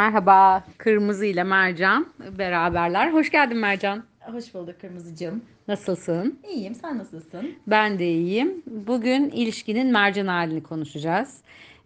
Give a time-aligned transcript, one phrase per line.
[0.00, 2.06] Merhaba, Kırmızı ile Mercan
[2.38, 3.12] beraberler.
[3.12, 4.02] Hoş geldin Mercan.
[4.20, 5.42] Hoş bulduk Kırmızıcığım.
[5.68, 6.38] Nasılsın?
[6.48, 7.54] İyiyim, sen nasılsın?
[7.66, 8.62] Ben de iyiyim.
[8.66, 11.38] Bugün ilişkinin mercan halini konuşacağız.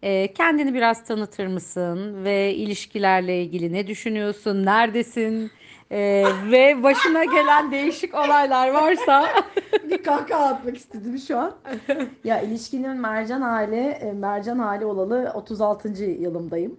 [0.02, 5.50] Ee, kendini biraz tanıtır mısın ve ilişkilerle ilgili ne düşünüyorsun, neredesin
[5.90, 9.26] Ee, ve başına gelen değişik olaylar varsa
[9.90, 11.54] Bir kahkaha atmak istedim şu an.
[12.24, 16.04] ya ilişkinin mercan hali, e, mercan hali olalı 36.
[16.04, 16.76] yılımdayım.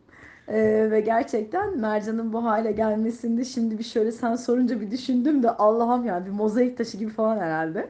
[0.47, 5.51] Ee, ve gerçekten Mercan'ın bu hale gelmesinde şimdi bir şöyle sen sorunca bir düşündüm de
[5.51, 7.89] Allah'ım yani bir mozaik taşı gibi falan herhalde.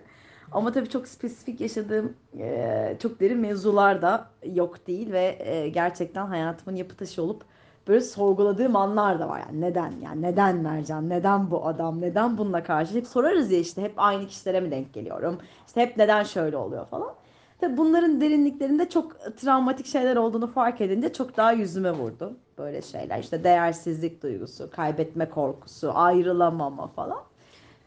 [0.51, 6.25] Ama tabii çok spesifik yaşadığım e, çok derin mevzular da yok değil ve e, gerçekten
[6.25, 7.43] hayatımın yapı taşı olup
[7.87, 12.63] böyle sorguladığım anlar da var yani neden yani neden Mercan neden bu adam neden bununla
[12.63, 16.57] karşı hep sorarız ya işte hep aynı kişilere mi denk geliyorum işte hep neden şöyle
[16.57, 17.13] oluyor falan.
[17.59, 23.19] Tabii bunların derinliklerinde çok travmatik şeyler olduğunu fark edince çok daha yüzüme vurdu böyle şeyler
[23.19, 27.23] işte değersizlik duygusu kaybetme korkusu ayrılamama falan.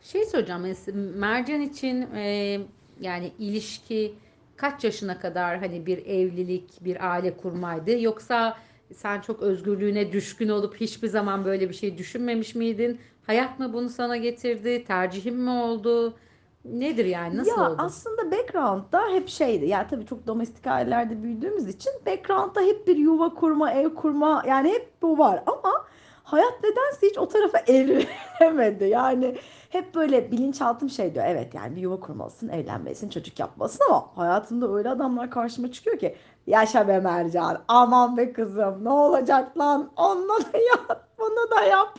[0.03, 0.67] şey soracağım.
[0.95, 2.61] Mercan için e,
[3.01, 4.15] yani ilişki
[4.57, 8.01] kaç yaşına kadar hani bir evlilik, bir aile kurmaydı?
[8.01, 8.57] Yoksa
[8.95, 13.01] sen çok özgürlüğüne düşkün olup hiçbir zaman böyle bir şey düşünmemiş miydin?
[13.27, 14.85] Hayat mı bunu sana getirdi?
[14.85, 16.19] Tercihin mi oldu?
[16.65, 17.37] Nedir yani?
[17.37, 17.77] Nasıl ya oldu?
[17.79, 19.67] aslında background'da hep şeydi.
[19.67, 24.69] Yani tabii çok domestik ailelerde büyüdüğümüz için background'da hep bir yuva kurma, ev kurma yani
[24.69, 25.43] hep bu var.
[25.47, 25.85] Ama
[26.23, 28.85] hayat nedense hiç o tarafa evrilemedi.
[28.85, 29.37] Yani
[29.71, 31.25] hep böyle bilinçaltım şey diyor.
[31.29, 36.17] Evet yani bir yuva kurmalısın, evlenmelisin, çocuk yapmalısın ama hayatımda öyle adamlar karşıma çıkıyor ki
[36.47, 41.99] yaşa be Mercan, aman be kızım ne olacak lan onunla da yap, bunu da yap.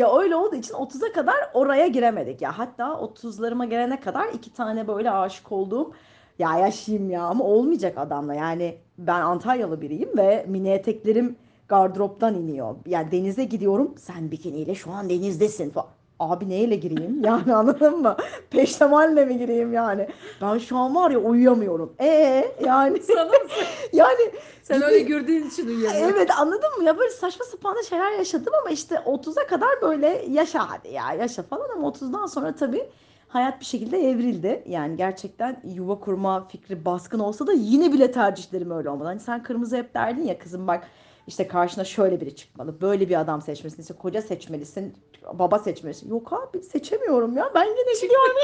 [0.00, 2.42] Ya öyle olduğu için 30'a kadar oraya giremedik.
[2.42, 5.92] Ya hatta 30'larıma gelene kadar iki tane böyle aşık olduğum
[6.38, 8.34] ya yaşayayım ya ama olmayacak adamla.
[8.34, 11.36] Yani ben Antalyalı biriyim ve mini eteklerim
[11.68, 12.76] gardıroptan iniyor.
[12.86, 13.94] Yani denize gidiyorum.
[13.98, 15.88] Sen bikiniyle şu an denizdesin falan.
[16.20, 17.24] Abi neyle gireyim?
[17.24, 18.16] Yani anladın mı?
[18.50, 20.08] Peştemalle mi gireyim yani?
[20.42, 21.92] Ben şu an var ya uyuyamıyorum.
[22.00, 23.30] E yani Sana
[23.92, 24.30] yani
[24.62, 25.98] Sen öyle gördüğün için uyuyorsun.
[26.02, 26.84] Evet anladın mı?
[26.84, 31.42] Ya böyle saçma sapan şeyler yaşadım ama işte 30'a kadar böyle yaşa hadi ya yaşa
[31.42, 32.88] falan ama 30'dan sonra tabii
[33.28, 34.62] hayat bir şekilde evrildi.
[34.66, 39.08] Yani gerçekten yuva kurma fikri baskın olsa da yine bile tercihlerim öyle olmadı.
[39.08, 40.86] Hani sen kırmızı hep derdin ya kızım bak
[41.30, 42.80] işte karşına şöyle biri çıkmalı.
[42.80, 43.82] Böyle bir adam seçmelisin.
[43.82, 44.94] işte koca seçmelisin.
[45.34, 46.10] Baba seçmelisin.
[46.10, 47.50] Yok abi seçemiyorum ya.
[47.54, 48.36] Ben yine gidiyorum.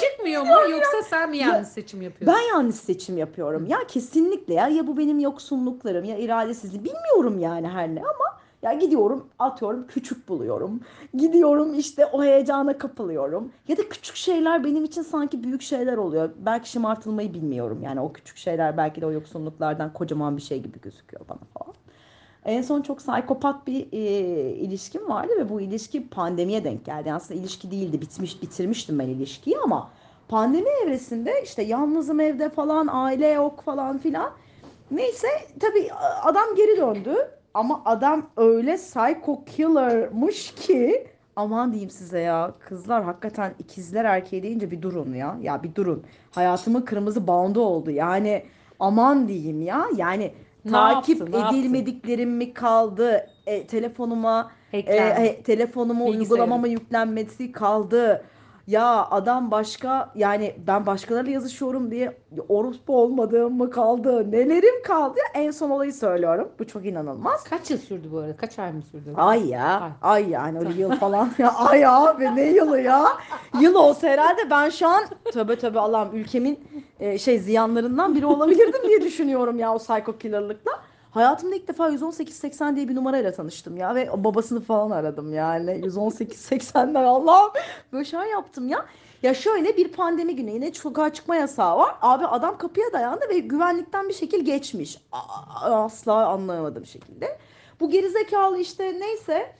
[0.00, 2.40] Çıkmıyor mu yoksa sen mi yanlış seçim yapıyorsun?
[2.40, 3.66] Ben yanlış seçim yapıyorum.
[3.66, 4.68] Ya kesinlikle ya.
[4.68, 6.84] Ya bu benim yoksunluklarım ya iradesizliğim.
[6.84, 10.80] Bilmiyorum yani her ne ama ya gidiyorum atıyorum küçük buluyorum.
[11.14, 13.52] Gidiyorum işte o heyecana kapılıyorum.
[13.68, 16.30] Ya da küçük şeyler benim için sanki büyük şeyler oluyor.
[16.38, 17.82] Belki şımartılmayı bilmiyorum.
[17.82, 21.74] Yani o küçük şeyler belki de o yoksunluklardan kocaman bir şey gibi gözüküyor bana falan.
[22.44, 23.98] En son çok psikopat bir e,
[24.54, 27.08] ilişkim vardı ve bu ilişki pandemiye denk geldi.
[27.08, 28.00] Yani aslında ilişki değildi.
[28.00, 29.90] Bitmiş, bitirmiştim ben ilişkiyi ama
[30.28, 34.30] pandemi evresinde işte yalnızım evde falan, aile yok falan filan.
[34.90, 35.28] Neyse
[35.60, 35.90] tabii
[36.22, 37.16] adam geri döndü
[37.54, 41.06] ama adam öyle psycho killer'mış ki
[41.36, 45.36] aman diyeyim size ya kızlar hakikaten ikizler erkeği deyince bir durun ya.
[45.42, 46.04] Ya bir durun.
[46.30, 47.90] Hayatımın kırmızı bandı oldu.
[47.90, 48.44] Yani
[48.80, 49.86] aman diyeyim ya.
[49.96, 50.32] Yani
[50.64, 51.56] Ne takip yaptı, ne yaptı?
[51.56, 53.26] edilmediklerim mi kaldı?
[53.46, 55.20] E, telefonuma Hacklendi.
[55.26, 58.24] e, telefonuma uygulamama yüklenmesi kaldı.
[58.66, 62.16] Ya adam başka yani ben başkalarıyla yazışıyorum diye
[62.48, 64.30] orospu olmadığım mı kaldı?
[64.32, 65.18] Nelerim kaldı?
[65.34, 66.48] En son olayı söylüyorum.
[66.58, 67.44] Bu çok inanılmaz.
[67.44, 68.36] Kaç yıl sürdü bu arada?
[68.36, 69.12] Kaç ay mı sürdü?
[69.16, 69.80] Ay ya.
[69.80, 69.90] Ay.
[70.02, 71.30] Ay yani öyle yıl falan.
[71.38, 73.04] Ya ay abi ne yılı ya?
[73.60, 76.68] Yıl olsa herhalde ben şu an tövbe tövbe Allah'ım ülkemin
[77.00, 80.72] e, şey ziyanlarından biri olabilirdim diye düşünüyorum ya o psycho killer'lıkla.
[81.14, 86.94] Hayatımda ilk defa 11880 diye bir numarayla tanıştım ya ve babasını falan aradım yani 11880'den
[86.94, 87.52] Allah'ım
[87.92, 88.86] böyle şey yaptım ya.
[89.22, 91.94] Ya şöyle bir pandemi günü yine sokağa çıkma yasağı var.
[92.02, 94.98] Abi adam kapıya dayandı ve güvenlikten bir şekil geçmiş.
[95.62, 97.38] Asla anlayamadığım şekilde.
[97.80, 99.54] Bu gerizekalı işte neyse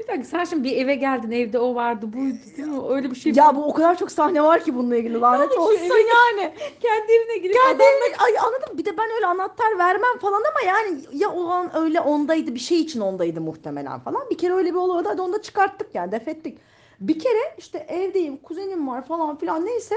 [0.00, 2.80] Bir dakika sen şimdi bir eve geldin evde o vardı buydu değil mi?
[2.88, 5.74] Öyle bir şey Ya bu o kadar çok sahne var ki bununla ilgili lanet olsun
[5.76, 6.54] eve- yani.
[6.80, 10.42] kendi evine girip Kendi adam- evine, ay anladım bir de ben öyle anahtar vermem falan
[10.50, 14.30] ama yani ya o an öyle ondaydı bir şey için ondaydı muhtemelen falan.
[14.30, 16.58] Bir kere öyle bir olay hadi onu da çıkarttık yani def ettik.
[17.00, 19.94] Bir kere işte evdeyim kuzenim var falan filan neyse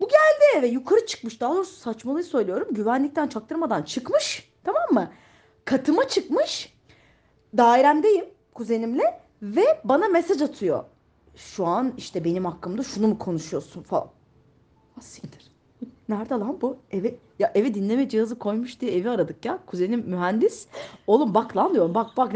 [0.00, 5.12] bu geldi eve yukarı çıkmış daha doğrusu saçmalığı söylüyorum güvenlikten çaktırmadan çıkmış tamam mı?
[5.64, 6.74] Katıma çıkmış
[7.56, 8.24] dairemdeyim
[8.54, 10.84] kuzenimle ve bana mesaj atıyor.
[11.36, 14.08] Şu an işte benim hakkımda şunu mu konuşuyorsun falan.
[14.98, 15.52] Asiktir.
[16.08, 16.76] Nerede lan bu?
[16.90, 19.58] Eve ya eve dinleme cihazı koymuş diye evi aradık ya.
[19.66, 20.66] Kuzenim mühendis.
[21.06, 21.94] Oğlum bak lan diyorum.
[21.94, 22.32] Bak bak.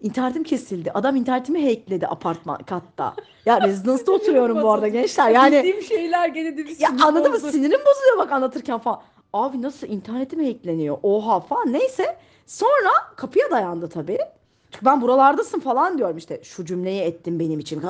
[0.00, 0.92] İnternetim kesildi.
[0.92, 3.14] Adam internetimi hackledi apartman katta.
[3.46, 5.30] Ya rezidansta oturuyorum bu arada gençler.
[5.30, 7.38] Yani Bildiğim şeyler gene de bir ya anladın mı?
[7.38, 9.02] Sinirim bozuluyor bak anlatırken falan.
[9.32, 10.98] Abi nasıl internetim hackleniyor?
[11.02, 11.72] Oha falan.
[11.72, 12.16] Neyse.
[12.46, 14.18] Sonra kapıya dayandı tabii.
[14.82, 16.40] Ben buralardasın falan diyorum işte.
[16.44, 17.80] Şu cümleyi ettim benim için.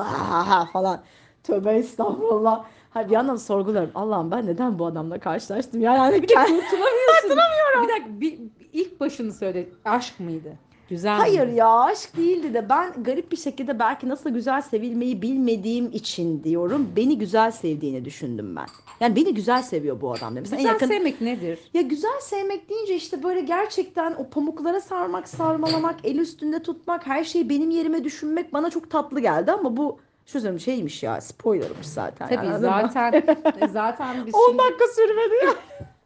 [0.73, 1.01] falan.
[1.43, 2.63] Tövbe estağfurullah.
[2.89, 3.91] Hayır bir yandan sorguluyorum.
[3.95, 5.81] Allah'ım ben neden bu adamla karşılaştım?
[5.81, 7.83] Yani hani kend- Kurtulamıyorsun.
[7.83, 8.39] Bir dakika bir,
[8.73, 9.69] ilk başını söyle.
[9.85, 10.53] Aşk mıydı?
[10.91, 11.57] Güzel Hayır miydi?
[11.57, 16.89] ya aşk değildi de ben garip bir şekilde belki nasıl güzel sevilmeyi bilmediğim için diyorum.
[16.95, 18.65] Beni güzel sevdiğini düşündüm ben.
[18.99, 20.33] Yani beni güzel seviyor bu adam.
[20.33, 21.59] Mesela Güzel yakın sevmek nedir?
[21.73, 27.23] Ya güzel sevmek deyince işte böyle gerçekten o pamuklara sarmak, sarmalamak, el üstünde tutmak, her
[27.23, 31.87] şeyi benim yerime düşünmek bana çok tatlı geldi ama bu şu söyleyeyim şeymiş ya spoilermış
[31.87, 32.29] zaten.
[32.29, 33.23] Tabii yani, zaten
[33.73, 35.53] zaten biz 10 şimdi dakika sürmedi ya.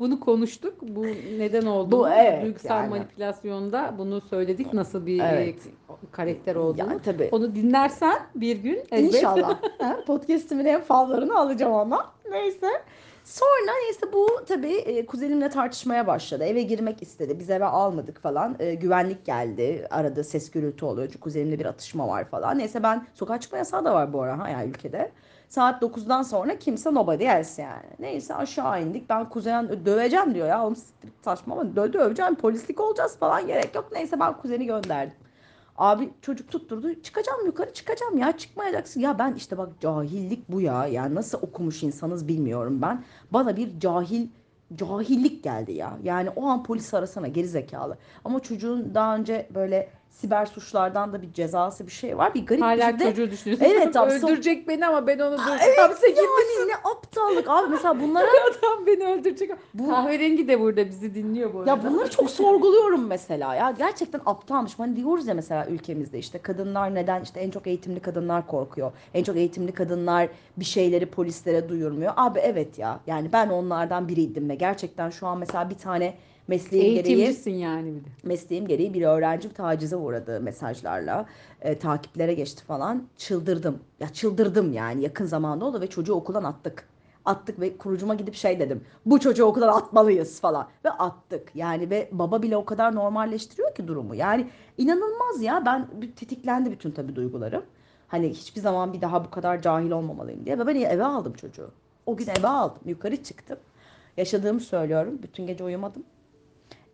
[0.00, 0.74] bunu konuştuk.
[0.82, 1.02] Bu
[1.38, 1.98] neden oldu?
[1.98, 2.88] Bu, evet, Duygusal yani.
[2.90, 4.72] manipülasyonda bunu söyledik.
[4.72, 5.66] Nasıl bir Evet.
[5.66, 6.88] e, karakter olduğunu.
[6.90, 7.28] Yani tabii.
[7.32, 9.14] Onu dinlersen bir gün elbet.
[9.14, 9.60] İnşallah.
[10.06, 12.12] Podcast'imin en favlarını alacağım ama.
[12.30, 12.70] Neyse.
[13.26, 16.44] Sonra neyse bu tabii e, kuzenimle tartışmaya başladı.
[16.44, 17.38] Eve girmek istedi.
[17.38, 18.56] Biz eve almadık falan.
[18.58, 19.86] E, güvenlik geldi.
[19.90, 21.06] Aradı ses gürültü oluyor.
[21.08, 22.58] Çünkü kuzenimle bir atışma var falan.
[22.58, 25.12] Neyse ben sokağa çıkma yasağı da var bu ara ha yani ülkede.
[25.48, 27.90] Saat 9'dan sonra kimse nobody else yani.
[27.98, 29.10] Neyse aşağı indik.
[29.10, 30.64] Ben kuzen döveceğim diyor ya.
[30.64, 30.76] Oğlum
[31.24, 32.34] saçma ama dö- döveceğim.
[32.34, 33.88] Polislik olacağız falan gerek yok.
[33.92, 35.25] Neyse ben kuzeni gönderdim.
[35.78, 37.02] Abi çocuk tutturdu.
[37.02, 39.00] Çıkacağım yukarı çıkacağım ya çıkmayacaksın.
[39.00, 40.86] Ya ben işte bak cahillik bu ya.
[40.86, 43.04] Yani nasıl okumuş insanız bilmiyorum ben.
[43.30, 44.28] Bana bir cahil
[44.74, 45.98] cahillik geldi ya.
[46.02, 47.96] Yani o an polis arasana geri zekalı.
[48.24, 52.34] Ama çocuğun daha önce böyle siber suçlardan da bir cezası bir şey var.
[52.34, 53.04] Bir garip bir Hala şekilde.
[53.04, 53.66] çocuğu düşünüyorsun.
[53.70, 55.56] Evet, abi, son- Öldürecek beni ama ben onu dur.
[55.66, 56.06] Evet Hapse
[56.68, 59.50] ne aptallık abi mesela bunlara Adam beni öldürecek.
[59.74, 61.70] Bu- Kahverengi de burada bizi dinliyor bu arada.
[61.70, 64.78] Ya bunları çok sorguluyorum mesela ya gerçekten aptalmış.
[64.78, 68.92] Hani diyoruz ya mesela ülkemizde işte kadınlar neden işte en çok eğitimli kadınlar korkuyor.
[69.14, 72.12] En çok eğitimli kadınlar bir şeyleri polislere duyurmuyor.
[72.16, 76.14] Abi evet ya yani ben onlardan biriydim ve gerçekten şu an mesela bir tane
[76.48, 78.08] mesleğim gereği Eğitimcisin yani bir de.
[78.22, 81.26] mesleğim gereği bir öğrenci tacize uğradı mesajlarla.
[81.60, 83.08] E, takiplere geçti falan.
[83.16, 83.78] Çıldırdım.
[84.00, 86.88] Ya çıldırdım yani yakın zamanda oldu ve çocuğu okuldan attık.
[87.24, 88.84] Attık ve kurucuma gidip şey dedim.
[89.06, 90.68] Bu çocuğu okuldan atmalıyız falan.
[90.84, 91.48] Ve attık.
[91.54, 94.14] Yani ve baba bile o kadar normalleştiriyor ki durumu.
[94.14, 95.62] Yani inanılmaz ya.
[95.66, 97.62] Ben tetiklendi bütün tabii duygularım.
[98.08, 100.58] Hani hiçbir zaman bir daha bu kadar cahil olmamalıyım diye.
[100.58, 101.70] Ve ben eve aldım çocuğu.
[102.06, 102.82] O gün eve aldım.
[102.84, 103.58] Yukarı çıktım.
[104.16, 105.18] Yaşadığımı söylüyorum.
[105.22, 106.04] Bütün gece uyumadım.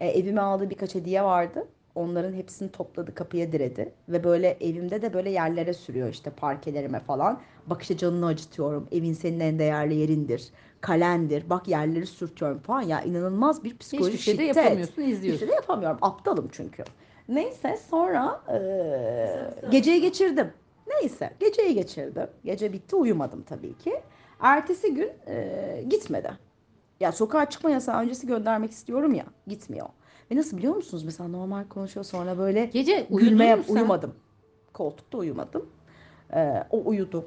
[0.03, 1.69] E, evime aldığı birkaç hediye vardı.
[1.95, 3.93] Onların hepsini topladı kapıya diredi.
[4.09, 7.41] Ve böyle evimde de böyle yerlere sürüyor işte parkelerime falan.
[7.67, 8.89] Bak işte canını acıtıyorum.
[8.93, 10.49] Evin senin en değerli yerindir.
[10.81, 11.51] Kalendir.
[11.51, 12.83] Bak yerleri sürtüyorum falan.
[12.83, 14.57] Ya inanılmaz bir psikolojik Hiçbir şey de şiddet.
[14.57, 15.39] yapamıyorsun, Hiçbir izliyorsun.
[15.41, 15.99] şey de yapamıyorum.
[16.03, 16.85] Aptalım çünkü.
[17.29, 20.51] Neyse sonra e, geceyi geçirdim.
[20.87, 22.27] Neyse geceyi geçirdim.
[22.45, 24.01] Gece bitti uyumadım tabii ki.
[24.41, 26.31] Ertesi gün e, gitmedi.
[27.03, 29.25] Ya sokağa çıkma yasağı öncesi göndermek istiyorum ya.
[29.47, 29.89] Gitmiyor.
[30.31, 31.05] Ve nasıl biliyor musunuz?
[31.05, 33.07] Mesela normal konuşuyor sonra böyle Gece
[33.67, 33.75] sen?
[33.75, 34.15] uyumadım.
[34.73, 35.67] Koltukta uyumadım.
[36.35, 37.27] Ee, o uyudu.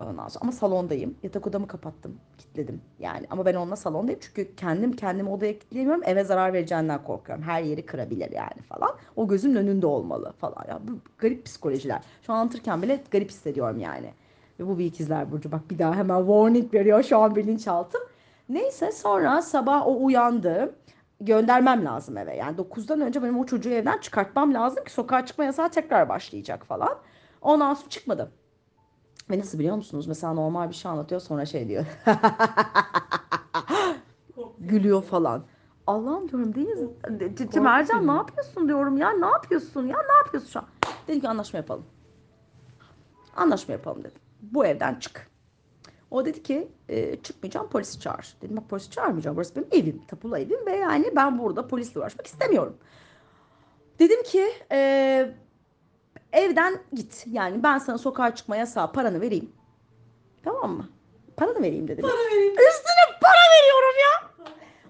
[0.00, 1.14] Ondan sonra ama salondayım.
[1.22, 2.16] Yatak odamı kapattım.
[2.38, 3.26] Kilitledim yani.
[3.30, 4.20] Ama ben onunla salondayım.
[4.22, 6.02] Çünkü kendim kendimi odaya kilitleyemiyorum.
[6.04, 7.44] Eve zarar vereceğinden korkuyorum.
[7.44, 8.90] Her yeri kırabilir yani falan.
[9.16, 10.64] O gözümün önünde olmalı falan.
[10.68, 12.02] Ya bu garip psikolojiler.
[12.22, 14.10] Şu an anlatırken bile garip hissediyorum yani.
[14.60, 15.52] Ve bu bir ikizler burcu.
[15.52, 18.00] Bak bir daha hemen warning veriyor şu an bilinçaltım.
[18.48, 20.74] Neyse sonra sabah o uyandı.
[21.20, 22.36] Göndermem lazım eve.
[22.36, 26.66] Yani 9'dan önce benim o çocuğu evden çıkartmam lazım ki sokağa çıkma yasağı tekrar başlayacak
[26.66, 26.98] falan.
[27.42, 28.32] Ondan sonra çıkmadı.
[29.30, 30.06] Ve nasıl biliyor musunuz?
[30.06, 31.86] Mesela normal bir şey anlatıyor sonra şey diyor.
[34.58, 35.44] Gülüyor falan.
[35.86, 36.80] Allah'ım diyorum Deniz,
[37.56, 40.66] Mercan ne yapıyorsun diyorum ya ne yapıyorsun ya ne yapıyorsun şu an?
[41.08, 41.86] Dedim ki anlaşma yapalım.
[43.36, 44.20] Anlaşma yapalım dedim.
[44.42, 45.30] Bu evden çık.
[46.14, 48.36] O dedi ki e, çıkmayacağım polisi çağır.
[48.42, 49.36] Dedim bak polisi çağırmayacağım.
[49.36, 50.02] Burası benim evim.
[50.08, 52.76] Tapulu evim ve yani ben burada polisle uğraşmak istemiyorum.
[53.98, 54.78] Dedim ki e,
[56.32, 57.24] evden git.
[57.30, 59.52] Yani ben sana sokağa çıkma yasağı paranı vereyim.
[60.44, 60.88] Tamam mı?
[61.36, 62.02] Paranı vereyim dedim.
[62.02, 62.52] Para vereyim.
[62.52, 64.23] Üstüne para veriyorum ya.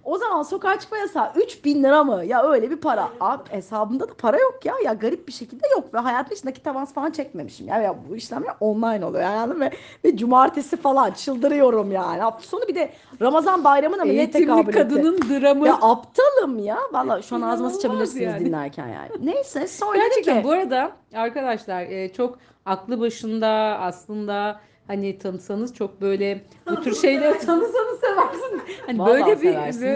[0.05, 2.25] O zaman sokağa çıkma yasağı 3000 lira mı?
[2.25, 3.09] Ya öyle bir para.
[3.21, 4.75] Abi hesabımda da para yok ya.
[4.85, 5.95] Ya garip bir şekilde yok.
[5.95, 7.69] Ve hayatımda hiç nakit avans falan çekmemişim.
[7.69, 9.23] Ya, ya bu işlemler online oluyor.
[9.23, 9.69] Yani mı?
[10.05, 12.21] Ve cumartesi falan çıldırıyorum yani.
[12.21, 14.73] Hafta sonu bir de Ramazan bayramına mı ne tekabül etti?
[14.79, 15.67] kadının dramı.
[15.67, 16.79] Ya aptalım ya.
[16.93, 18.45] Vallahi şu an ağzıma sıçabilirsiniz yani.
[18.45, 19.11] dinlerken yani.
[19.27, 20.45] Neyse sonra Gerçekten ki.
[20.45, 23.49] bu arada arkadaşlar e, çok aklı başında
[23.81, 28.61] aslında hani tanısanız çok böyle bu tür şeyleri tanısanız seversiniz.
[28.87, 29.41] Hani Vallahi böyle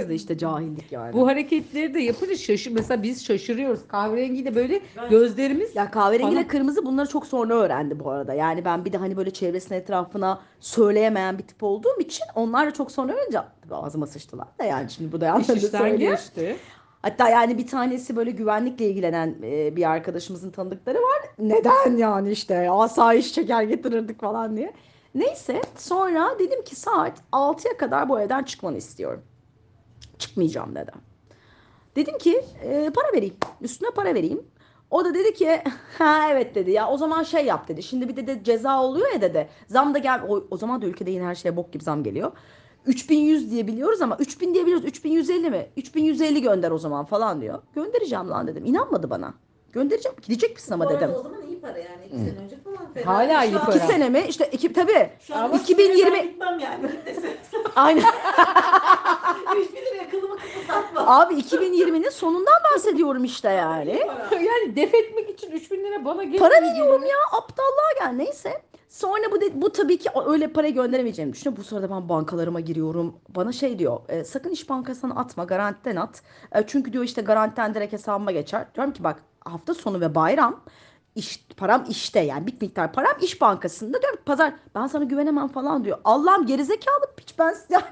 [0.05, 1.13] bir de işte cahillik yani.
[1.13, 3.81] bu hareketleri de yapınca şaşır mesela biz şaşırıyoruz.
[3.89, 4.81] Kahverengiyle böyle
[5.11, 8.35] gözlerimiz Ya kahverengiyle Bana- kırmızı bunları çok sonra öğrendi bu arada.
[8.35, 12.71] Yani ben bir de hani böyle çevresine etrafına söyleyemeyen bir tip olduğum için onlar da
[12.71, 13.39] çok sonra öğrenince
[13.71, 16.13] ağzıma sıçtılar da yani şimdi bu da işten söyleyeyim.
[16.13, 16.57] geçti.
[17.09, 21.31] Hatta yani bir tanesi böyle güvenlikle ilgilenen e, bir arkadaşımızın tanıdıkları var.
[21.39, 24.73] Neden yani işte asayiş çeker getirirdik falan diye.
[25.15, 29.23] Neyse sonra dedim ki saat 6'ya kadar bu evden çıkmanı istiyorum.
[30.19, 30.91] Çıkmayacağım dedi.
[31.97, 33.37] Dedim ki e, para vereyim.
[33.61, 34.43] Üstüne para vereyim.
[34.91, 35.63] O da dedi ki
[35.99, 37.83] ha evet dedi ya o zaman şey yap dedi.
[37.83, 39.49] Şimdi bir de, de ceza oluyor ya dedi.
[39.69, 42.33] Zam da gel o, o zaman da ülkede yine her şeye bok gibi zam geliyor.
[42.87, 44.85] 3100 diye biliyoruz ama 3000 diye biliyoruz.
[44.87, 45.67] 3150 mi?
[45.77, 47.63] 3150 gönder o zaman falan diyor.
[47.75, 48.65] Göndereceğim lan dedim.
[48.67, 49.35] İnanmadı bana.
[49.73, 50.17] Göndereceğim.
[50.23, 51.11] Gidecek misin ama dedim.
[51.19, 52.05] O zaman iyi para yani.
[52.07, 52.93] iki sene önce falan.
[52.95, 53.77] Fena Hala iyi para.
[53.77, 54.25] İki sene mi?
[54.29, 55.11] İşte iki, tabii.
[55.21, 56.91] Şu an Ama üç bin liraya 2020 ben gitmem yani.
[57.79, 58.05] Aynen.
[59.57, 61.21] 3 bin liraya kılımı satma.
[61.21, 64.01] Abi 2020'nin sonundan bahsediyorum işte yani.
[64.33, 66.51] Yani def etmek için 3000 lira bana geliyor.
[66.51, 68.63] Para veriyorum ya aptallığa gel neyse.
[68.89, 71.57] Sonra bu de, bu tabii ki öyle para gönderemeyeceğimi düşünüyor.
[71.57, 73.15] Bu sırada ben bankalarıma giriyorum.
[73.29, 74.01] Bana şey diyor.
[74.09, 76.23] e, sakın iş bankasına atma, garantiden at.
[76.55, 78.67] E, çünkü diyor işte garantiden direkt hesabıma geçer.
[78.75, 80.61] Diyorum ki bak hafta sonu ve bayram
[81.15, 85.49] iş, param işte yani bir miktar param iş bankasında diyorum ki, pazar ben sana güvenemem
[85.49, 85.99] falan diyor.
[86.05, 87.85] Allah'ım gerizekalı piç ben yani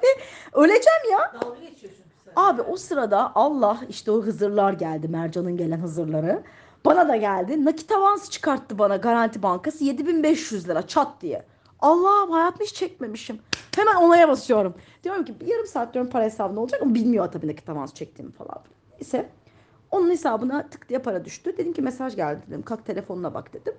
[0.52, 1.32] öleceğim ya.
[1.42, 2.32] Dalga geçiyorsun sen.
[2.36, 5.08] Abi o sırada Allah işte o Hızırlar geldi.
[5.08, 6.42] Mercan'ın gelen Hızırları.
[6.84, 7.64] Bana da geldi.
[7.64, 11.44] Nakit avans çıkarttı bana Garanti Bankası 7500 lira çat diye.
[11.80, 13.38] Allah'ım hayatımda hiç çekmemişim.
[13.76, 14.74] Hemen onaya basıyorum.
[15.04, 18.62] Diyorum ki yarım saat diyorum para hesabında olacak ama bilmiyor tabii nakit avans çektiğimi falan.
[18.92, 19.28] Neyse
[19.90, 21.58] onun hesabına tık diye para düştü.
[21.58, 22.62] Dedim ki mesaj geldi dedim.
[22.62, 23.74] Kalk telefonuna bak dedim.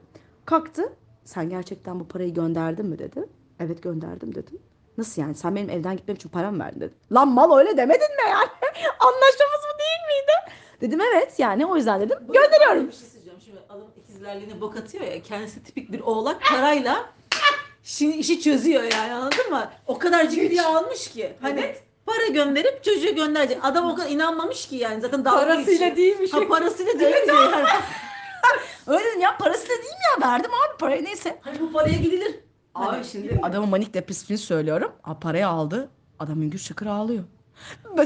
[0.45, 0.93] Kalktı.
[1.25, 3.29] Sen gerçekten bu parayı gönderdin mi dedi.
[3.59, 4.59] Evet gönderdim dedim.
[4.97, 6.93] Nasıl yani sen benim evden gitmem için para mı verdin dedi.
[7.11, 8.47] Lan mal öyle demedin mi yani?
[8.99, 10.53] Anlaşmamız bu değil miydi?
[10.81, 12.87] Dedim evet yani o yüzden dedim Bu gönderiyorum.
[12.87, 13.39] Bir şey söyleyeceğim.
[13.45, 15.21] Şimdi adam ikizlerliğine bok atıyor ya.
[15.21, 17.09] Kendisi tipik bir oğlak parayla
[17.83, 19.69] şimdi işi çözüyor yani anladın mı?
[19.87, 21.33] O kadar ciddiye almış ki.
[21.41, 21.75] Hani
[22.07, 23.57] para gönderip çocuğu gönderecek.
[23.63, 25.01] Adam o kadar inanmamış ki yani.
[25.01, 25.95] Zaten dalga Parasıyla geçiyor.
[25.95, 26.33] değilmiş.
[26.33, 27.27] Ha parasıyla değil mi?
[27.27, 27.65] Yani,
[28.87, 31.37] Öyle dedim ya parası da değil mi ya verdim abi parayı neyse.
[31.41, 32.35] hani bu paraya gidilir.
[32.75, 34.91] Abi Hani şimdi adamın manik depresifini söylüyorum.
[35.01, 35.89] Ha, parayı aldı.
[36.19, 37.23] Adam hüngür şakır ağlıyor.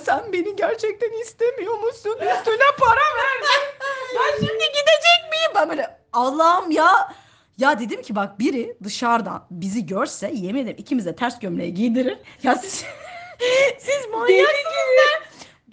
[0.03, 2.11] Sen beni gerçekten istemiyor musun?
[2.15, 3.77] Üstüne para verdin.
[4.15, 5.51] Ben şimdi gidecek miyim?
[5.55, 7.13] Ben böyle Allah'ım ya.
[7.57, 12.17] Ya dedim ki bak biri dışarıdan bizi görse yemin ederim ikimiz de ters gömleği giydirir.
[12.43, 12.85] Ya siz,
[13.79, 14.61] siz manyaksınız.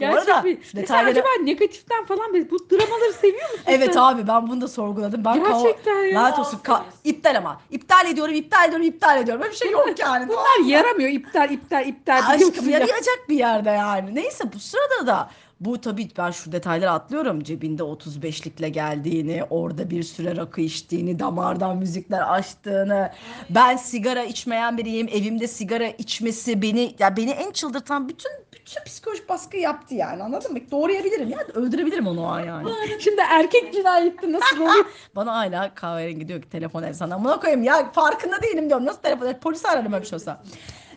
[0.01, 0.65] Bu arada Gerçek bir.
[0.65, 3.65] şu Mesela detayları- acaba negatiften falan böyle bu dramaları seviyor musun?
[3.67, 4.01] Evet sen?
[4.01, 5.25] abi ben bunu da sorguladım.
[5.25, 6.23] Ben Gerçekten ya.
[6.23, 6.59] Lanet olsun.
[6.65, 7.61] Ka- iptal ama.
[7.71, 9.43] İptal ediyorum, iptal ediyorum, iptal ediyorum.
[9.43, 10.29] Böyle bir şey yok yani.
[10.29, 11.11] Bunlar yaramıyor.
[11.11, 12.23] İptal, iptal, iptal.
[12.29, 12.79] Aşkım ya?
[12.79, 14.15] yarayacak bir yerde yani.
[14.15, 17.43] Neyse bu sırada da bu tabii ben şu detayları atlıyorum.
[17.43, 23.12] Cebinde 35'likle geldiğini, orada bir süre rakı içtiğini, damardan müzikler açtığını.
[23.50, 25.09] Ben sigara içmeyen biriyim.
[25.09, 30.23] Evimde sigara içmesi beni ya beni en çıldırtan bütün bütün psikolojik baskı yaptı yani.
[30.23, 30.59] Anladın mı?
[30.71, 31.38] Doğrayabilirim ya.
[31.55, 32.69] Öldürebilirim onu o an yani.
[33.00, 34.87] Şimdi erkek cinayeti nasıl olur?
[35.17, 37.25] Bana hala kahverengi diyor ki telefon et sana.
[37.25, 38.87] Buna koyayım ya farkında değilim diyorum.
[38.87, 39.41] Nasıl telefon et?
[39.43, 40.43] Polisi ararım bir şey olsa.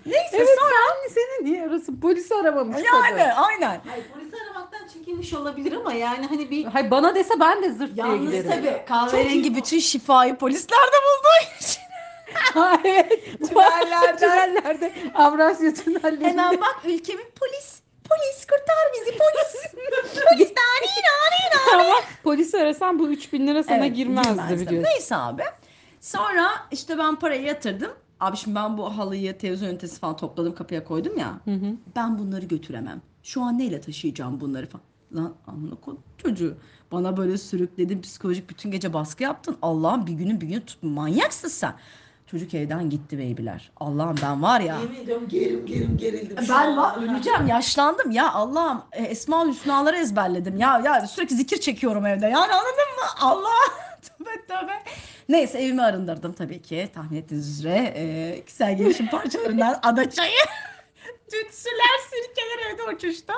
[0.06, 0.72] Neyse evet sonra
[1.08, 2.00] sen seni niye arasın?
[2.00, 2.78] Polisi aramamış.
[2.94, 3.30] yani kadın.
[3.42, 3.82] aynen.
[3.90, 7.96] Hayır polisi aramaktan çekinmiş olabilir ama yani hani bir Hayır bana dese ben de zırt
[7.96, 8.50] diye Yalnız giderim.
[8.52, 8.86] tabii.
[8.88, 11.82] Kahverengi bütün şifayı polislerde bulduğu için.
[12.86, 13.40] evet.
[13.50, 14.18] Tünellerden.
[14.18, 14.94] Tünellerde.
[15.16, 16.28] Avrasya tünellerinde.
[16.28, 17.82] Hemen bak ülkemin polis.
[18.10, 19.74] Polis kurtar bizi polis.
[20.30, 21.84] polis nani nani nani.
[21.88, 24.68] Ama polisi arasan bu 3000 lira sana Evet, girmezdi girmezdi.
[24.68, 24.90] biliyorsun.
[24.94, 25.44] Neyse abi.
[26.02, 27.92] Sonra işte ben parayı yatırdım.
[28.22, 31.40] Abi şimdi ben bu halıyı, televizyon ünitesi falan topladım kapıya koydum ya.
[31.46, 31.76] Hı hı.
[31.96, 33.02] Ben bunları götüremem.
[33.24, 34.84] Şu an neyle taşıyacağım bunları falan.
[35.16, 36.58] Lan amına koydum çocuğu.
[36.92, 39.58] Bana böyle sürükledin psikolojik bütün gece baskı yaptın.
[39.62, 40.84] Allah'ım bir günün bir günü tut.
[40.84, 41.74] Manyaksın sen.
[42.28, 43.72] Çocuk evden gitti beybiler.
[43.78, 44.80] Allah'ım ben var ya.
[44.80, 46.38] yemin ediyorum gerim gerim gerildim.
[46.50, 52.06] Ben var, öleceğim yaşlandım ya Allah'ım e, Esma Hüsnaları ezberledim ya ya sürekli zikir çekiyorum
[52.06, 53.50] evde yani anladın mı Allah
[54.02, 54.84] tövbe tövbe
[55.32, 57.94] neyse evimi arındırdım tabii ki tahmin ettiğiniz üzere.
[57.96, 60.32] E, kişisel gelişim parçalarından adaçayı
[61.32, 63.34] tütsüler sirkeler evde uçuştu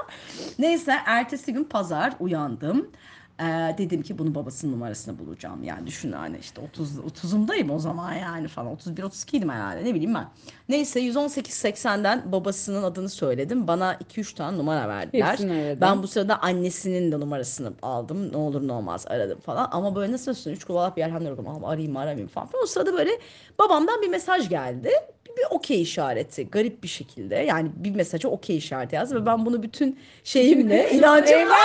[0.59, 2.91] neyse ertesi gün pazar uyandım
[3.39, 5.63] Ee, dedim ki bunun babasının numarasını bulacağım.
[5.63, 8.71] Yani düşün hani işte 30 30'umdayım o zaman yani falan.
[8.71, 10.27] 31 32'ydim herhalde ne bileyim ben.
[10.69, 13.67] Neyse 118 80'den babasının adını söyledim.
[13.67, 15.37] Bana 2-3 tane numara verdiler.
[15.81, 18.31] Ben bu sırada annesinin de numarasını aldım.
[18.31, 19.67] Ne olur ne olmaz aradım falan.
[19.71, 20.51] Ama böyle nasıl olsun?
[20.51, 21.03] Üç kulak bir.
[21.03, 22.49] Ama arayayım mı aramayayım falan.
[22.63, 23.11] O sırada böyle
[23.59, 24.91] babamdan bir mesaj geldi.
[25.37, 26.49] Bir, okey işareti.
[26.49, 27.35] Garip bir şekilde.
[27.35, 29.21] Yani bir mesaja okey işareti yazdı.
[29.21, 31.55] Ve ben bunu bütün şeyimle, inancımla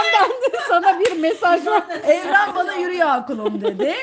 [0.69, 1.85] sana bir mesaj var.
[2.05, 3.95] Evren bana yürü ya kulum dedi.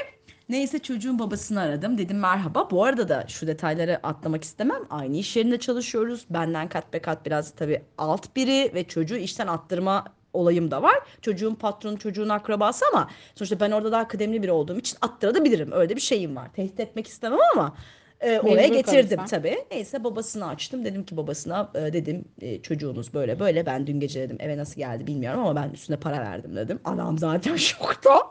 [0.50, 1.98] Neyse çocuğun babasını aradım.
[1.98, 2.72] Dedim merhaba.
[2.72, 4.82] Bu arada da şu detayları atlamak istemem.
[4.90, 6.26] Aynı iş yerinde çalışıyoruz.
[6.30, 10.96] Benden kat be kat biraz tabii alt biri ve çocuğu işten attırma olayım da var.
[11.22, 15.72] Çocuğun patronu çocuğun akrabası ama sonuçta ben orada daha kıdemli biri olduğum için attırabilirim.
[15.72, 16.54] Öyle de bir şeyim var.
[16.54, 17.76] Tehdit etmek istemem ama
[18.22, 19.26] e, oraya Mecbur getirdim kalırsan.
[19.40, 19.66] tabii.
[19.72, 20.86] Neyse babasını açtım.
[20.86, 23.66] Dedim ki babasına e, dedim e, çocuğunuz böyle böyle.
[23.66, 26.80] Ben dün gece dedim eve nasıl geldi bilmiyorum ama ben üstüne para verdim dedim.
[26.86, 28.30] Adam zaten şokta.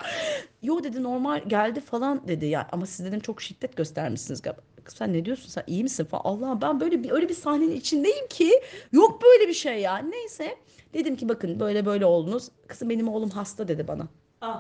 [0.63, 2.47] Yo dedi normal geldi falan dedi.
[2.47, 4.61] Ya ama siz dedim çok şiddet göstermişsiniz galiba.
[4.85, 6.23] Kız sen ne diyorsun sen iyi misin falan.
[6.25, 8.53] Allah ben böyle bir öyle bir sahnenin içindeyim ki
[8.93, 9.97] yok böyle bir şey ya.
[9.97, 10.57] Neyse
[10.95, 12.49] dedim ki bakın böyle böyle oldunuz.
[12.67, 14.09] Kızım benim oğlum hasta dedi bana.
[14.41, 14.59] Aa,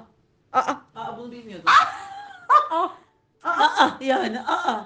[0.52, 1.64] Aa, aa bunu bilmiyordum.
[1.69, 2.88] Aa, aa,
[4.00, 4.80] yani aa.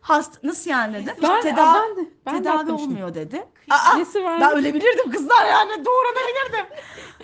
[0.00, 1.14] hasta nasıl yani dedim.
[1.22, 2.88] Ben, Tedavi, ben de, ben de tedavi atlamışım.
[2.88, 3.46] olmuyor dedi.
[3.96, 4.40] Nesi var?
[4.40, 6.76] Ben ölebilirdim kızlar yani doğranabilirdim.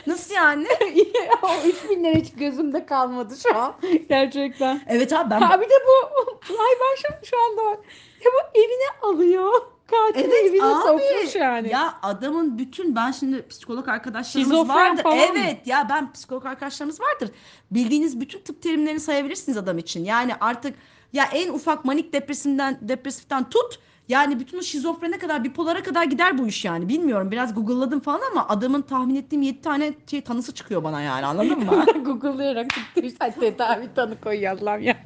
[0.06, 0.66] Nasıl yani?
[1.42, 3.74] o 3000 lira hiç gözümde kalmadı şu an.
[4.08, 4.80] Gerçekten.
[4.88, 6.20] Evet abi ben Ha bir de bu
[6.50, 7.78] Aybar şu, şu anda var.
[8.24, 9.52] Ya bu evine alıyor.
[9.86, 10.82] Katil Evet evine abi.
[10.82, 11.68] sokmuş yani.
[11.68, 15.02] Ya adamın bütün ben şimdi psikolog arkadaşlarımız Şizofren vardır.
[15.02, 15.24] falan mı?
[15.38, 17.30] Evet ya ben psikolog arkadaşlarımız vardır.
[17.70, 20.04] Bildiğiniz bütün tıp terimlerini sayabilirsiniz adam için.
[20.04, 20.74] Yani artık
[21.12, 23.78] ya en ufak manik depresiften depresiften tut
[24.08, 26.88] yani bütün o şizofrene kadar bipolara kadar gider bu iş yani.
[26.88, 31.26] Bilmiyorum biraz google'ladım falan ama adamın tahmin ettiğim 7 tane şey tanısı çıkıyor bana yani
[31.26, 31.84] anladın mı?
[32.04, 32.66] Google'layarak
[33.40, 34.96] tedavi tanı koyuyorlar ya.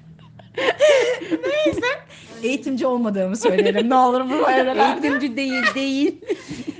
[2.42, 4.82] Eğitimci olmadığımı söyleyelim ne olur bu evlere.
[4.92, 6.20] Eğitimci değil değil.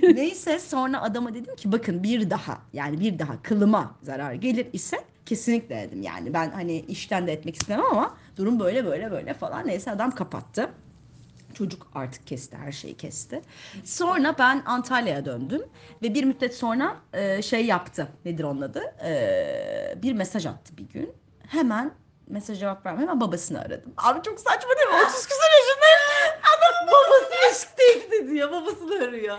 [0.02, 4.96] Neyse sonra adama dedim ki bakın bir daha yani bir daha kılıma zarar gelir ise
[5.26, 9.66] kesinlikle dedim yani ben hani işten de etmek istemem ama durum böyle böyle böyle falan
[9.66, 10.70] neyse adam kapattı.
[11.54, 13.40] Çocuk artık kesti her şeyi kesti.
[13.84, 15.62] Sonra ben Antalya'ya döndüm
[16.02, 20.88] ve bir müddet sonra e, şey yaptı nedir onun adı E, bir mesaj attı bir
[20.88, 21.12] gün
[21.48, 21.90] hemen
[22.30, 23.94] mesaj cevap vermem hemen babasını aradım.
[23.96, 26.00] Abi çok saçma değil mi 30 küsur yaşındayım
[26.56, 28.52] adamın babası Aşk tehdit ediyor.
[28.52, 29.38] Babasını arıyor.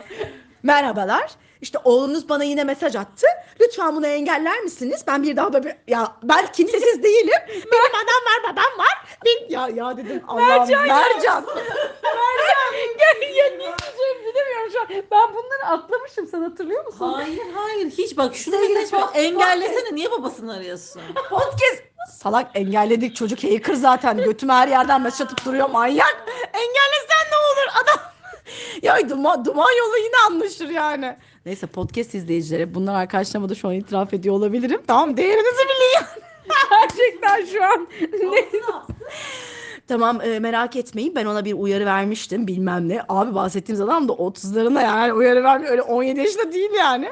[0.63, 1.31] Merhabalar.
[1.61, 3.27] İşte oğlunuz bana yine mesaj attı.
[3.61, 5.03] Lütfen bunu engeller misiniz?
[5.07, 7.39] Ben bir daha böyle ya ben kimsesiz değilim.
[7.47, 9.05] Benim adam var, babam var.
[9.25, 10.87] Ben ya ya dedim Allah'ım Mercan.
[10.87, 11.45] Mercan.
[12.03, 12.51] ya,
[12.99, 14.87] ya ne diyeceğimi bilemiyorum şu an.
[14.89, 17.13] Ben bunları atlamışım sen hatırlıyor musun?
[17.13, 18.99] Hayır hayır hiç bak şunu geçme.
[19.13, 21.01] Engellesene niye babasını arıyorsun?
[21.29, 21.83] Podcast.
[22.09, 24.17] Salak engelledik çocuk hacker zaten.
[24.17, 26.25] Götüme her yerden mesaj atıp duruyor manyak.
[26.53, 28.11] Engellesen ne olur adam.
[28.81, 31.17] ya duman, duman yolu yine anlaşır yani.
[31.45, 34.81] Neyse podcast izleyicileri bunlar arkadaşlarıma da şu an itiraf ediyor olabilirim.
[34.87, 36.07] Tamam değerinizi bilin.
[36.69, 37.87] Gerçekten şu an.
[39.87, 43.01] Tamam e, merak etmeyin ben ona bir uyarı vermiştim bilmem ne.
[43.09, 47.11] Abi bahsettiğimiz adam da 30'larında yani uyarı vermiyor öyle 17 yaşında değil yani.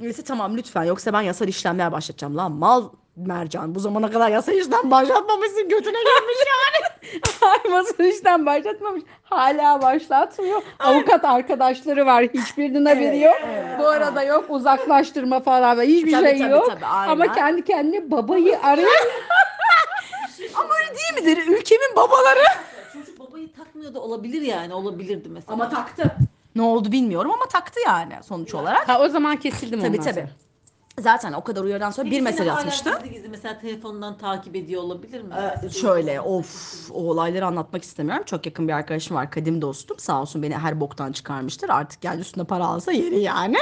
[0.00, 2.88] Neyse tamam lütfen yoksa ben yasal işlemler başlatacağım lan mal
[3.26, 6.90] mercan bu zamana kadar yasal işlem başlatmamışsın götüne gelmiş yani.
[7.42, 9.02] Ay masal işten başlatmamış.
[9.22, 10.62] Hala başlatmıyor.
[10.78, 12.24] Avukat arkadaşları var.
[12.34, 13.36] Hiçbirinin haberi yok.
[13.78, 15.78] Bu arada yok uzaklaştırma falan.
[15.78, 16.66] da Hiçbir Tabii, şey tabii, yok.
[16.70, 17.12] tabii, aynen.
[17.12, 18.90] Ama kendi kendine babayı arıyor.
[20.54, 22.44] Ama öyle değil midir ülkemin babaları?
[22.92, 24.74] Çocuk babayı takmıyor da olabilir yani.
[24.74, 25.68] Olabilirdi mesela.
[25.68, 26.16] taktı.
[26.56, 28.88] Ne oldu bilmiyorum ama taktı yani sonuç olarak.
[28.88, 30.14] ha o zaman kesildim Tabii ondan tabii.
[30.14, 30.28] sonra.
[31.00, 32.90] Zaten o kadar uyarıdan sonra Peki bir seni mesaj hala atmıştı.
[33.02, 35.34] Gizli gizli mesela telefondan takip ediyor olabilir mi?
[35.64, 38.24] Ee, şöyle of o olayları anlatmak istemiyorum.
[38.26, 39.98] Çok yakın bir arkadaşım var kadim dostum.
[39.98, 41.68] Sağ olsun beni her boktan çıkarmıştır.
[41.68, 43.56] Artık yani üstüne para alsa yeri yani.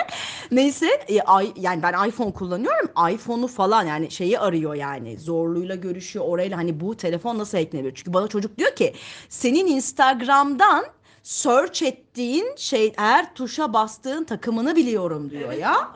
[0.51, 2.91] Neyse e, ay, yani ben iPhone kullanıyorum.
[3.11, 5.19] iPhone'u falan yani şeyi arıyor yani.
[5.19, 7.95] Zorluyla görüşüyor orayla hani bu telefon nasıl hacklenebilir?
[7.95, 8.95] Çünkü bana çocuk diyor ki
[9.29, 10.85] senin Instagram'dan
[11.23, 15.89] search ettiğin şey eğer tuşa bastığın takımını biliyorum diyor ya.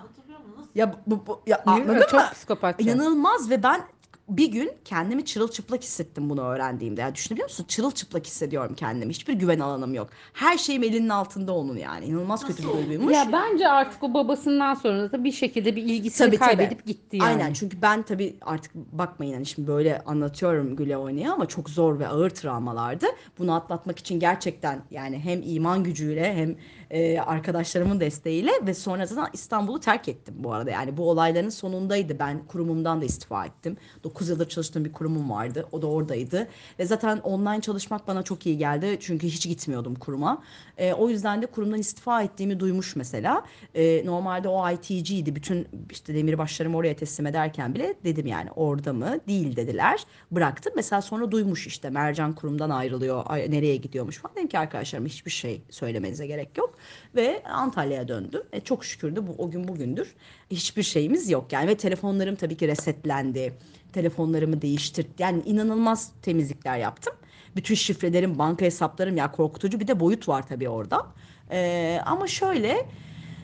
[0.75, 1.91] Ya bu, bu ya Değil mi?
[1.93, 2.27] anladın Çok mı?
[2.33, 2.91] psikopatça.
[2.91, 3.81] İnanılmaz ve ben
[4.29, 7.01] bir gün kendimi çırılçıplak hissettim bunu öğrendiğimde.
[7.01, 7.65] Yani düşünebiliyor musun?
[7.69, 9.11] Çırılçıplak hissediyorum kendimi.
[9.13, 10.09] Hiçbir güven alanım yok.
[10.33, 12.05] Her şeyim elinin altında onun yani.
[12.05, 13.15] İnanılmaz kötü bir duyguymuş.
[13.15, 16.49] Ya bence artık o babasından sonra da bir şekilde bir ilgisini Tabii, tabii.
[16.57, 17.29] kaybedip gitti yani.
[17.29, 21.99] Aynen çünkü ben tabii artık bakmayın hani şimdi böyle anlatıyorum güle oynaya ama çok zor
[21.99, 23.07] ve ağır travmalardı.
[23.39, 26.57] Bunu atlatmak için gerçekten yani hem iman gücüyle hem
[26.93, 30.71] e, arkadaşlarımın desteğiyle ve sonra zaten İstanbul'u terk ettim bu arada.
[30.71, 32.19] Yani bu olayların sonundaydı.
[32.19, 33.77] Ben kurumumdan da istifa ettim.
[34.05, 35.67] 9 yıldır çalıştığım bir kurumum vardı.
[35.73, 36.49] O da oradaydı.
[36.79, 38.99] Ve zaten online çalışmak bana çok iyi geldi.
[39.01, 40.43] Çünkü hiç gitmiyordum kuruma.
[40.79, 43.45] E, o yüzden de kurumdan istifa ettiğimi duymuş mesela.
[43.75, 45.37] E, normalde o IT'ciydi.
[45.37, 49.19] Bütün işte demirbaşlarımı oraya teslim ederken bile dedim yani orada mı?
[49.29, 50.05] Değil dediler.
[50.31, 50.73] Bıraktım.
[50.77, 53.23] Mesela sonra duymuş işte Mercan kurumdan ayrılıyor.
[53.27, 54.37] Ay, nereye gidiyormuş falan.
[54.37, 56.79] Dedim ki arkadaşlarım hiçbir şey söylemenize gerek yok.
[57.15, 58.43] Ve Antalya'ya döndüm.
[58.53, 60.15] E, çok şükür de bu, o gün bugündür
[60.51, 61.69] hiçbir şeyimiz yok yani.
[61.69, 63.55] Ve telefonlarım tabii ki resetlendi.
[63.93, 65.13] Telefonlarımı değiştirdim.
[65.19, 67.15] Yani inanılmaz temizlikler yaptım.
[67.57, 71.07] Bütün şifrelerim, banka hesaplarım ya korkutucu bir de boyut var tabii orada.
[71.51, 72.87] Ee, ama şöyle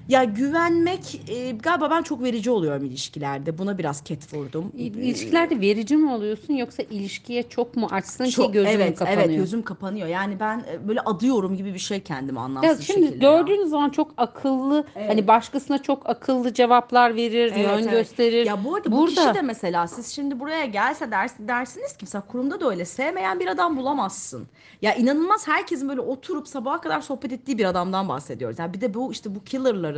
[0.09, 3.59] ya güvenmek e, galiba ben çok verici oluyorum ilişkilerde.
[3.59, 4.73] Buna biraz ket vurdum.
[4.77, 9.23] İlişkilerde verici mi oluyorsun yoksa ilişkiye çok mu açsın Çok- ki gözün evet, kapanıyor?
[9.25, 10.09] Evet gözüm kapanıyor.
[10.09, 13.25] Yani ben e, böyle adıyorum gibi bir şey kendime Ya anlamsız şimdi şekilde.
[13.27, 13.33] ya.
[13.33, 15.11] gördüğünüz zaman çok akıllı Evet.
[15.11, 17.91] hani başkasına çok akıllı cevaplar verir, Evet, yön evet.
[17.91, 18.47] gösterir.
[18.47, 21.99] Ya bu arada bu Burada kişi de mesela siz şimdi buraya gelse ders, dersiniz ki
[22.01, 24.47] mesela kurumda da öyle sevmeyen bir adam bulamazsın.
[24.83, 28.59] Ya inanılmaz herkesin böyle oturup sabaha kadar sohbet ettiği bir adamdan bahsediyoruz.
[28.59, 29.45] Yani bir de bu işte bu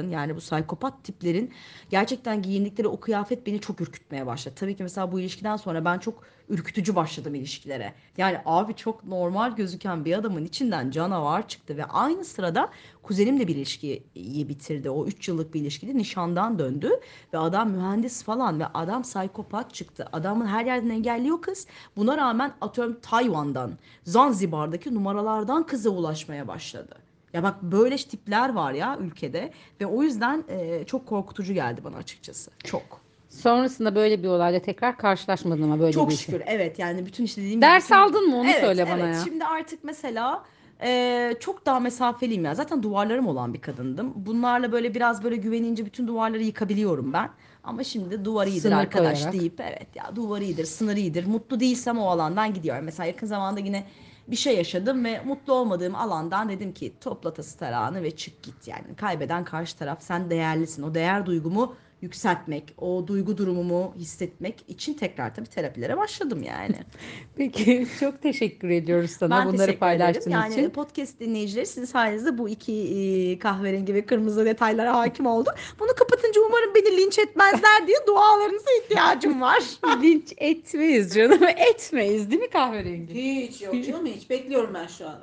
[0.01, 1.51] killerların yani bu psikopat tiplerin
[1.91, 4.55] gerçekten giyindikleri o kıyafet beni çok ürkütmeye başladı.
[4.59, 7.95] Tabii ki mesela bu ilişkiden sonra ben çok ürkütücü başladım ilişkilere.
[8.17, 12.71] Yani abi çok normal gözüken bir adamın içinden canavar çıktı ve aynı sırada
[13.03, 14.91] kuzenimle bir ilişkiyi bitirdi.
[14.91, 16.91] O 3 yıllık bir ilişkide nişandan döndü
[17.33, 20.07] ve adam mühendis falan ve adam psikopat çıktı.
[20.13, 21.67] Adamın her yerden engelliyor kız.
[21.97, 27.10] Buna rağmen atıyorum Tayvan'dan, Zanzibar'daki numaralardan kıza ulaşmaya başladı.
[27.33, 31.97] Ya bak böyle tipler var ya ülkede ve o yüzden e, çok korkutucu geldi bana
[31.97, 32.51] açıkçası.
[32.65, 33.01] Çok.
[33.29, 36.25] sonrasında böyle bir olayla tekrar karşılaşmadın ama böyle Çok bir şey.
[36.27, 38.99] şükür evet yani bütün işte dediğim Ders gibi bütün- aldın mı onu Evet, söyle bana
[39.07, 39.15] evet.
[39.17, 39.23] ya.
[39.25, 40.45] Şimdi artık mesela
[40.83, 42.55] e, çok daha mesafeliyim ya.
[42.55, 44.13] Zaten duvarlarım olan bir kadındım.
[44.17, 47.31] Bunlarla böyle biraz böyle güvenince bütün duvarları yıkabiliyorum ben.
[47.65, 49.41] Ama şimdi duvar iyidir Sınır arkadaş koyarak.
[49.41, 51.27] deyip evet ya duvar iyidir, sınır iyidir.
[51.27, 52.85] Mutlu değilsem o alandan gidiyorum.
[52.85, 53.85] Mesela yakın zamanda yine
[54.31, 58.69] bir şey yaşadım ve mutlu olmadığım alandan dedim ki topla tası tarağını ve çık git
[58.69, 58.97] yani.
[58.97, 60.83] Kaybeden karşı taraf sen değerlisin.
[60.83, 66.77] O değer duygumu yükseltmek, o duygu durumumu hissetmek için tekrar tabii terapilere başladım yani.
[67.37, 70.43] Peki çok teşekkür ediyoruz sana Ben bunları teşekkür paylaştığın ederim.
[70.43, 70.71] Yani için.
[70.71, 75.55] podcast dinleyicileri sizin sayenizde bu iki e, kahverengi ve kırmızı detaylara hakim oldum.
[75.81, 79.63] Bunu kapatınca umarım beni linç etmezler diye dualarınıza ihtiyacım var.
[80.03, 81.43] Linç etmeyiz canım.
[81.75, 83.15] Etmeyiz değil mi kahverengi?
[83.15, 84.31] Hiç yok canım hiç.
[84.31, 85.21] Bekliyorum ben şu an.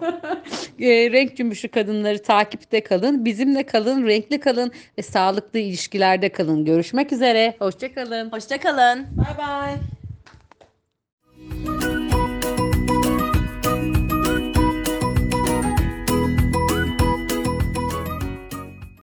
[0.80, 3.26] E, renk cümbüşü kadınları takipte kalın.
[3.26, 6.67] Bizimle kalın, renkli kalın ve sağlıklı ilişkilerde kalın.
[6.68, 7.56] Görüşmek üzere.
[7.60, 8.32] Hoşçakalın.
[8.32, 9.06] Hoşçakalın.
[9.18, 9.76] Bay bay.